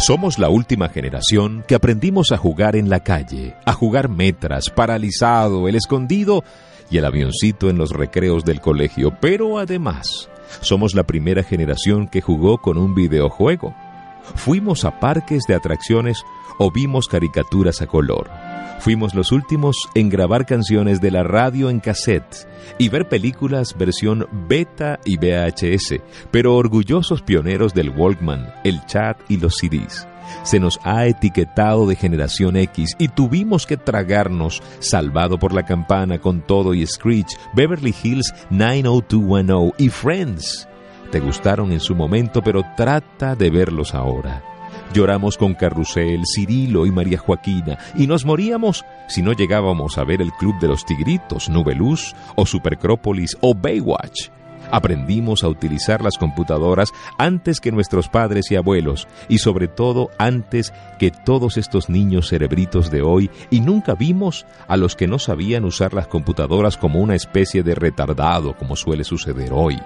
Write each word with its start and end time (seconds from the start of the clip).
Somos 0.00 0.38
la 0.38 0.48
última 0.48 0.88
generación 0.88 1.62
que 1.68 1.74
aprendimos 1.74 2.32
a 2.32 2.38
jugar 2.38 2.74
en 2.74 2.88
la 2.88 3.00
calle, 3.00 3.54
a 3.66 3.74
jugar 3.74 4.08
metras, 4.08 4.70
paralizado, 4.70 5.68
el 5.68 5.74
escondido 5.74 6.42
y 6.90 6.96
el 6.96 7.04
avioncito 7.04 7.68
en 7.68 7.76
los 7.76 7.90
recreos 7.90 8.46
del 8.46 8.62
colegio, 8.62 9.14
pero 9.20 9.58
además 9.58 10.30
somos 10.62 10.94
la 10.94 11.02
primera 11.02 11.42
generación 11.42 12.08
que 12.08 12.22
jugó 12.22 12.62
con 12.62 12.78
un 12.78 12.94
videojuego. 12.94 13.74
Fuimos 14.34 14.84
a 14.84 15.00
parques 15.00 15.44
de 15.46 15.54
atracciones 15.54 16.24
o 16.58 16.70
vimos 16.70 17.08
caricaturas 17.08 17.82
a 17.82 17.86
color. 17.86 18.30
Fuimos 18.80 19.14
los 19.14 19.30
últimos 19.30 19.76
en 19.94 20.08
grabar 20.08 20.46
canciones 20.46 21.02
de 21.02 21.10
la 21.10 21.22
radio 21.22 21.68
en 21.68 21.80
cassette 21.80 22.48
y 22.78 22.88
ver 22.88 23.08
películas 23.08 23.76
versión 23.76 24.26
beta 24.48 24.98
y 25.04 25.18
VHS, 25.18 26.00
pero 26.30 26.56
orgullosos 26.56 27.20
pioneros 27.20 27.74
del 27.74 27.90
Walkman, 27.90 28.54
el 28.64 28.84
chat 28.86 29.18
y 29.28 29.36
los 29.36 29.56
CDs. 29.56 30.08
Se 30.44 30.58
nos 30.60 30.80
ha 30.82 31.06
etiquetado 31.06 31.86
de 31.86 31.96
generación 31.96 32.56
X 32.56 32.94
y 32.98 33.08
tuvimos 33.08 33.66
que 33.66 33.76
tragarnos 33.76 34.62
Salvado 34.78 35.38
por 35.38 35.52
la 35.52 35.66
Campana 35.66 36.18
con 36.18 36.40
todo 36.40 36.72
y 36.72 36.86
Screech, 36.86 37.36
Beverly 37.54 37.94
Hills 38.02 38.34
90210 38.50 39.74
y 39.78 39.88
Friends. 39.90 40.69
Te 41.10 41.18
gustaron 41.18 41.72
en 41.72 41.80
su 41.80 41.96
momento, 41.96 42.40
pero 42.40 42.62
trata 42.76 43.34
de 43.34 43.50
verlos 43.50 43.94
ahora. 43.94 44.44
Lloramos 44.94 45.36
con 45.36 45.54
Carrusel, 45.54 46.22
Cirilo 46.24 46.86
y 46.86 46.92
María 46.92 47.18
Joaquina, 47.18 47.78
y 47.96 48.06
nos 48.06 48.24
moríamos 48.24 48.84
si 49.08 49.20
no 49.20 49.32
llegábamos 49.32 49.98
a 49.98 50.04
ver 50.04 50.22
el 50.22 50.30
Club 50.32 50.60
de 50.60 50.68
los 50.68 50.84
Tigritos, 50.84 51.48
Nubeluz 51.48 52.14
o 52.36 52.46
Supercrópolis 52.46 53.36
o 53.40 53.54
Baywatch. 53.54 54.30
Aprendimos 54.70 55.42
a 55.42 55.48
utilizar 55.48 56.00
las 56.00 56.16
computadoras 56.16 56.92
antes 57.18 57.60
que 57.60 57.72
nuestros 57.72 58.08
padres 58.08 58.52
y 58.52 58.56
abuelos, 58.56 59.08
y 59.28 59.38
sobre 59.38 59.66
todo 59.66 60.10
antes 60.16 60.72
que 61.00 61.10
todos 61.10 61.56
estos 61.56 61.88
niños 61.88 62.28
cerebritos 62.28 62.88
de 62.88 63.02
hoy, 63.02 63.30
y 63.50 63.60
nunca 63.60 63.94
vimos 63.94 64.46
a 64.68 64.76
los 64.76 64.94
que 64.94 65.08
no 65.08 65.18
sabían 65.18 65.64
usar 65.64 65.92
las 65.92 66.06
computadoras 66.06 66.76
como 66.76 67.00
una 67.00 67.16
especie 67.16 67.64
de 67.64 67.74
retardado, 67.74 68.56
como 68.56 68.76
suele 68.76 69.02
suceder 69.02 69.50
hoy. 69.52 69.76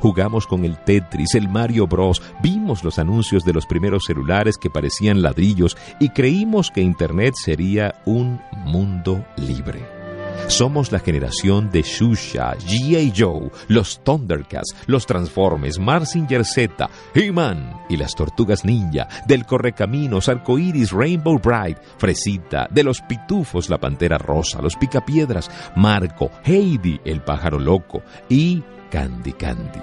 Jugamos 0.00 0.46
con 0.46 0.64
el 0.64 0.78
Tetris, 0.78 1.34
el 1.34 1.48
Mario 1.48 1.86
Bros, 1.86 2.22
vimos 2.42 2.84
los 2.84 2.98
anuncios 2.98 3.44
de 3.44 3.52
los 3.52 3.66
primeros 3.66 4.04
celulares 4.06 4.56
que 4.56 4.70
parecían 4.70 5.22
ladrillos 5.22 5.76
y 6.00 6.10
creímos 6.10 6.70
que 6.70 6.80
Internet 6.80 7.34
sería 7.36 7.94
un 8.04 8.40
mundo 8.64 9.24
libre. 9.36 10.04
Somos 10.48 10.92
la 10.92 10.98
generación 10.98 11.70
de 11.70 11.82
Shusha, 11.82 12.54
G.A. 12.58 13.12
Joe, 13.16 13.50
los 13.68 14.00
Thundercats, 14.04 14.76
los 14.86 15.06
Transformers, 15.06 15.78
Marsinger 15.78 16.44
Z, 16.44 16.90
He-Man 17.14 17.80
y 17.88 17.96
las 17.96 18.14
Tortugas 18.14 18.64
Ninja, 18.64 19.08
del 19.26 19.46
Correcaminos, 19.46 20.28
Arcoiris, 20.28 20.92
Rainbow 20.92 21.38
Bright, 21.38 21.78
Fresita, 21.96 22.68
de 22.70 22.84
los 22.84 23.00
Pitufos, 23.00 23.70
la 23.70 23.78
Pantera 23.78 24.18
Rosa, 24.18 24.60
los 24.60 24.76
Picapiedras, 24.76 25.50
Marco, 25.76 26.30
Heidi, 26.44 27.00
el 27.04 27.22
Pájaro 27.22 27.58
Loco 27.58 28.02
y 28.28 28.62
Candy 28.94 29.32
Candy. 29.32 29.80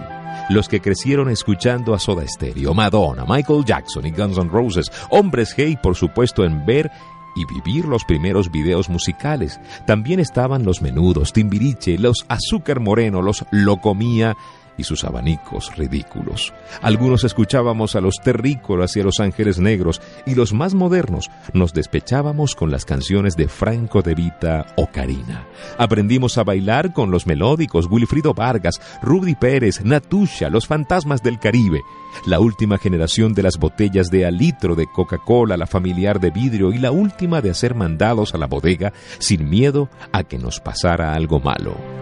Los 0.52 0.70
que 0.70 0.80
crecieron 0.80 1.30
escuchando 1.30 1.94
a 1.94 2.00
Soda 2.00 2.26
Stereo, 2.26 2.74
Madonna, 2.74 3.26
Michael 3.28 3.66
Jackson 3.66 4.06
y 4.06 4.12
Guns 4.12 4.38
N' 4.38 4.50
Roses, 4.50 4.90
hombres 5.10 5.54
gay 5.54 5.76
por 5.76 5.98
supuesto 5.98 6.46
en 6.46 6.66
ver 6.66 6.90
y 7.36 7.44
vivir 7.44 7.84
los 7.84 8.06
primeros 8.06 8.50
videos 8.52 8.88
musicales. 8.88 9.60
También 9.86 10.22
estaban 10.22 10.64
los 10.64 10.82
menudos, 10.82 11.34
Timbiriche, 11.34 11.98
los 11.98 12.26
Azúcar 12.30 12.80
Moreno, 12.80 13.22
los 13.22 13.44
Locomía 13.52 14.38
y 14.78 14.84
sus 14.84 15.04
abanicos 15.04 15.76
ridículos. 15.76 16.54
Algunos 16.82 17.24
escuchábamos 17.24 17.96
a 17.96 18.02
los 18.02 18.16
terrícolas 18.24 18.96
y 18.96 19.02
a 19.02 19.04
los 19.04 19.20
ángeles 19.20 19.60
negros, 19.60 20.02
y 20.26 20.36
los 20.36 20.54
más 20.54 20.74
modernos 20.74 21.30
nos 21.54 21.74
despechábamos 21.74 22.56
con 22.56 22.72
las 22.72 22.86
canciones 22.86 23.36
de 23.36 23.48
Franco 23.48 24.02
de 24.02 24.16
Vita 24.16 24.66
o 24.76 24.88
Karina. 24.88 25.48
Aprendimos 25.78 26.38
a 26.38 26.44
bailar 26.44 26.94
con 26.94 27.12
los 27.12 27.28
melódicos 27.28 27.88
Wilfrido 27.90 28.34
Vargas, 28.34 28.82
Rudy 29.02 29.36
Pérez, 29.36 29.84
Natusha, 29.84 30.50
los 30.50 30.68
fantasmas 30.68 31.22
del 31.22 31.40
Caribe, 31.40 31.82
la 32.26 32.40
última 32.40 32.78
generación 32.78 33.34
de 33.34 33.44
las 33.44 33.58
botellas 33.58 34.08
de 34.10 34.26
alitro 34.26 34.76
de 34.76 34.88
Coca-Cola, 34.88 35.58
la 35.58 35.68
familiar 35.68 36.20
de 36.20 36.32
vidrio 36.32 36.72
y 36.74 36.78
la 36.78 36.92
última 36.92 37.42
de 37.42 37.52
hacer 37.52 37.76
mandados 37.76 38.34
a 38.34 38.38
la 38.38 38.48
bodega 38.48 38.94
sin 39.20 39.50
miedo 39.50 39.90
a 40.12 40.24
que 40.24 40.38
nos 40.38 40.60
pasara 40.60 41.14
algo 41.14 41.40
malo. 41.40 42.01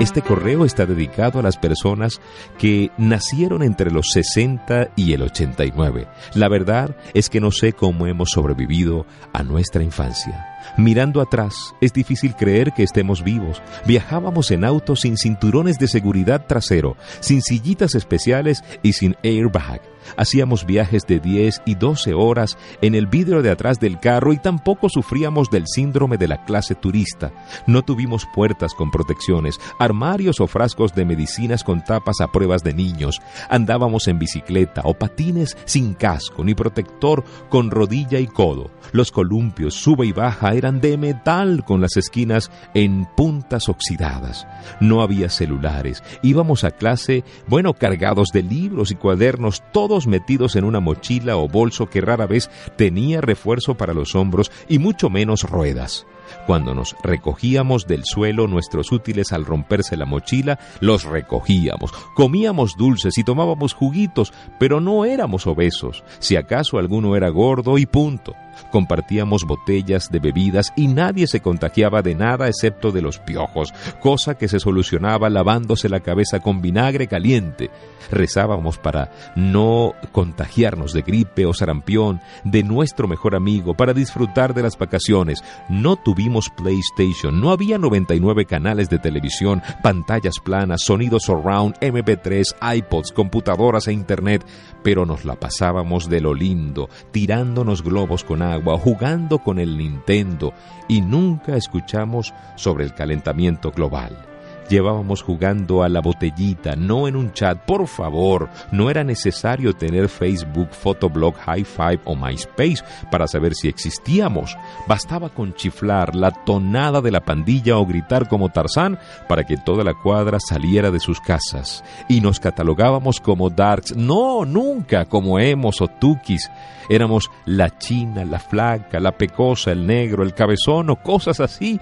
Este 0.00 0.22
correo 0.22 0.64
está 0.64 0.86
dedicado 0.86 1.40
a 1.40 1.42
las 1.42 1.56
personas 1.56 2.20
que 2.56 2.92
nacieron 2.98 3.64
entre 3.64 3.90
los 3.90 4.12
60 4.12 4.90
y 4.94 5.12
el 5.12 5.22
89. 5.22 6.06
La 6.34 6.48
verdad 6.48 6.94
es 7.14 7.28
que 7.28 7.40
no 7.40 7.50
sé 7.50 7.72
cómo 7.72 8.06
hemos 8.06 8.30
sobrevivido 8.30 9.06
a 9.32 9.42
nuestra 9.42 9.82
infancia. 9.82 10.46
Mirando 10.76 11.20
atrás, 11.20 11.74
es 11.80 11.92
difícil 11.92 12.36
creer 12.36 12.72
que 12.72 12.84
estemos 12.84 13.24
vivos. 13.24 13.60
Viajábamos 13.86 14.52
en 14.52 14.64
autos 14.64 15.00
sin 15.00 15.16
cinturones 15.16 15.78
de 15.78 15.88
seguridad 15.88 16.46
trasero, 16.46 16.96
sin 17.18 17.42
sillitas 17.42 17.96
especiales 17.96 18.62
y 18.84 18.92
sin 18.92 19.16
airbag. 19.24 19.80
Hacíamos 20.16 20.66
viajes 20.66 21.06
de 21.06 21.20
10 21.20 21.62
y 21.66 21.74
12 21.74 22.14
horas 22.14 22.56
en 22.80 22.94
el 22.94 23.06
vidrio 23.06 23.42
de 23.42 23.50
atrás 23.50 23.78
del 23.80 23.98
carro 24.00 24.32
y 24.32 24.38
tampoco 24.38 24.88
sufríamos 24.88 25.50
del 25.50 25.64
síndrome 25.66 26.16
de 26.16 26.28
la 26.28 26.44
clase 26.44 26.74
turista. 26.74 27.32
No 27.66 27.82
tuvimos 27.82 28.26
puertas 28.34 28.74
con 28.74 28.90
protecciones, 28.90 29.58
armarios 29.78 30.40
o 30.40 30.46
frascos 30.46 30.94
de 30.94 31.04
medicinas 31.04 31.64
con 31.64 31.84
tapas 31.84 32.20
a 32.20 32.28
pruebas 32.28 32.62
de 32.62 32.74
niños. 32.74 33.20
Andábamos 33.48 34.08
en 34.08 34.18
bicicleta 34.18 34.82
o 34.84 34.94
patines 34.94 35.56
sin 35.64 35.94
casco 35.94 36.44
ni 36.44 36.54
protector 36.54 37.24
con 37.48 37.70
rodilla 37.70 38.18
y 38.18 38.26
codo. 38.26 38.70
Los 38.92 39.12
columpios, 39.12 39.74
sube 39.74 40.06
y 40.06 40.12
baja, 40.12 40.54
eran 40.54 40.80
de 40.80 40.96
metal 40.96 41.64
con 41.64 41.80
las 41.80 41.96
esquinas 41.96 42.50
en 42.74 43.06
puntas 43.16 43.68
oxidadas. 43.68 44.46
No 44.80 45.02
había 45.02 45.28
celulares. 45.28 46.02
Íbamos 46.22 46.64
a 46.64 46.70
clase, 46.70 47.24
bueno, 47.46 47.74
cargados 47.74 48.28
de 48.32 48.42
libros 48.42 48.90
y 48.90 48.94
cuadernos, 48.94 49.62
todos 49.72 49.97
metidos 50.06 50.56
en 50.56 50.64
una 50.64 50.80
mochila 50.80 51.36
o 51.36 51.48
bolso 51.48 51.88
que 51.88 52.00
rara 52.00 52.26
vez 52.26 52.50
tenía 52.76 53.20
refuerzo 53.20 53.74
para 53.74 53.94
los 53.94 54.14
hombros 54.14 54.50
y 54.68 54.78
mucho 54.78 55.10
menos 55.10 55.42
ruedas. 55.42 56.06
Cuando 56.46 56.74
nos 56.74 56.96
recogíamos 57.02 57.86
del 57.86 58.04
suelo 58.04 58.46
nuestros 58.46 58.92
útiles 58.92 59.32
al 59.32 59.44
romperse 59.44 59.96
la 59.96 60.06
mochila, 60.06 60.58
los 60.80 61.04
recogíamos, 61.04 61.92
comíamos 62.14 62.76
dulces 62.76 63.18
y 63.18 63.24
tomábamos 63.24 63.74
juguitos, 63.74 64.32
pero 64.58 64.80
no 64.80 65.04
éramos 65.04 65.46
obesos, 65.46 66.04
si 66.18 66.36
acaso 66.36 66.78
alguno 66.78 67.16
era 67.16 67.28
gordo 67.28 67.78
y 67.78 67.86
punto. 67.86 68.34
Compartíamos 68.70 69.44
botellas 69.44 70.10
de 70.10 70.18
bebidas 70.18 70.72
y 70.76 70.88
nadie 70.88 71.26
se 71.26 71.40
contagiaba 71.40 72.02
de 72.02 72.14
nada 72.14 72.48
excepto 72.48 72.90
de 72.90 73.02
los 73.02 73.18
piojos, 73.18 73.72
cosa 74.00 74.36
que 74.36 74.48
se 74.48 74.60
solucionaba 74.60 75.30
lavándose 75.30 75.88
la 75.88 76.00
cabeza 76.00 76.40
con 76.40 76.60
vinagre 76.60 77.06
caliente. 77.06 77.70
Rezábamos 78.10 78.78
para 78.78 79.10
no 79.36 79.94
contagiarnos 80.12 80.92
de 80.92 81.02
gripe 81.02 81.46
o 81.46 81.54
sarampión, 81.54 82.20
de 82.44 82.62
nuestro 82.62 83.08
mejor 83.08 83.34
amigo, 83.34 83.74
para 83.74 83.94
disfrutar 83.94 84.54
de 84.54 84.62
las 84.62 84.76
vacaciones. 84.78 85.42
No 85.68 85.96
tuvimos 86.18 86.50
PlayStation, 86.50 87.40
no 87.40 87.52
había 87.52 87.78
99 87.78 88.44
canales 88.44 88.90
de 88.90 88.98
televisión, 88.98 89.62
pantallas 89.84 90.40
planas, 90.40 90.82
sonidos 90.82 91.22
surround, 91.22 91.76
MP3, 91.78 92.56
iPods, 92.76 93.12
computadoras 93.12 93.86
e 93.86 93.92
internet, 93.92 94.44
pero 94.82 95.06
nos 95.06 95.24
la 95.24 95.36
pasábamos 95.36 96.08
de 96.08 96.20
lo 96.20 96.34
lindo, 96.34 96.88
tirándonos 97.12 97.84
globos 97.84 98.24
con 98.24 98.42
agua, 98.42 98.80
jugando 98.80 99.38
con 99.38 99.60
el 99.60 99.78
Nintendo 99.78 100.52
y 100.88 101.02
nunca 101.02 101.54
escuchamos 101.56 102.34
sobre 102.56 102.82
el 102.82 102.94
calentamiento 102.94 103.70
global. 103.70 104.37
Llevábamos 104.68 105.22
jugando 105.22 105.82
a 105.82 105.88
la 105.88 106.00
botellita, 106.00 106.76
no 106.76 107.08
en 107.08 107.16
un 107.16 107.32
chat. 107.32 107.58
Por 107.58 107.86
favor, 107.86 108.48
no 108.70 108.90
era 108.90 109.04
necesario 109.04 109.72
tener 109.72 110.08
Facebook, 110.08 110.68
Photoblog, 110.70 111.34
High 111.36 111.64
Five 111.64 112.00
o 112.04 112.14
MySpace 112.14 112.84
para 113.10 113.26
saber 113.26 113.54
si 113.54 113.68
existíamos. 113.68 114.56
Bastaba 114.86 115.30
con 115.30 115.54
chiflar 115.54 116.14
la 116.14 116.30
tonada 116.30 117.00
de 117.00 117.10
la 117.10 117.20
pandilla 117.20 117.78
o 117.78 117.86
gritar 117.86 118.28
como 118.28 118.50
Tarzán 118.50 118.98
para 119.28 119.44
que 119.44 119.56
toda 119.56 119.84
la 119.84 119.94
cuadra 119.94 120.38
saliera 120.40 120.90
de 120.90 121.00
sus 121.00 121.20
casas. 121.20 121.84
Y 122.08 122.20
nos 122.20 122.40
catalogábamos 122.40 123.20
como 123.20 123.50
darks. 123.50 123.96
No, 123.96 124.44
nunca 124.44 125.04
como 125.06 125.38
emos 125.38 125.80
o 125.80 125.88
tukis. 125.88 126.50
Éramos 126.88 127.30
la 127.44 127.76
china, 127.78 128.24
la 128.24 128.38
flaca, 128.38 128.98
la 128.98 129.12
pecosa, 129.12 129.72
el 129.72 129.86
negro, 129.86 130.22
el 130.22 130.32
cabezón 130.32 130.88
o 130.90 130.96
cosas 130.96 131.40
así 131.40 131.78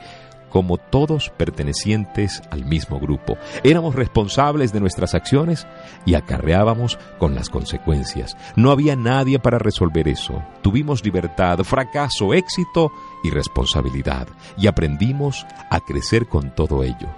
como 0.51 0.79
todos 0.79 1.31
pertenecientes 1.31 2.43
al 2.51 2.65
mismo 2.65 2.99
grupo. 2.99 3.37
Éramos 3.63 3.95
responsables 3.95 4.73
de 4.73 4.81
nuestras 4.81 5.15
acciones 5.15 5.67
y 6.05 6.15
acarreábamos 6.15 6.99
con 7.19 7.35
las 7.35 7.49
consecuencias. 7.49 8.37
No 8.57 8.71
había 8.71 8.97
nadie 8.97 9.39
para 9.39 9.59
resolver 9.59 10.09
eso. 10.09 10.43
Tuvimos 10.63 11.05
libertad, 11.05 11.59
fracaso, 11.61 12.35
éxito 12.35 12.91
y 13.23 13.31
responsabilidad 13.31 14.29
y 14.57 14.67
aprendimos 14.67 15.47
a 15.71 15.81
crecer 15.81 16.27
con 16.27 16.55
todo 16.55 16.83
ello. 16.83 17.09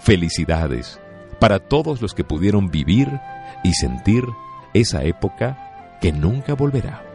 Felicidades 0.00 1.00
para 1.38 1.58
todos 1.58 2.02
los 2.02 2.14
que 2.14 2.24
pudieron 2.24 2.70
vivir 2.70 3.08
y 3.64 3.72
sentir 3.72 4.24
esa 4.74 5.02
época 5.04 5.98
que 6.00 6.12
nunca 6.12 6.54
volverá. 6.54 7.09